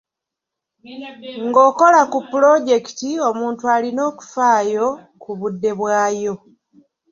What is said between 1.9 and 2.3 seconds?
ku